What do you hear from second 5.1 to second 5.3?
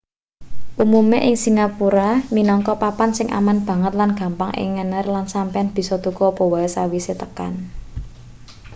lan